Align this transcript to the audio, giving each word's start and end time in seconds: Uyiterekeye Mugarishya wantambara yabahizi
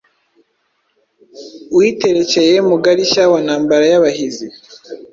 Uyiterekeye 1.75 2.55
Mugarishya 2.69 3.23
wantambara 3.31 3.85
yabahizi 3.93 4.47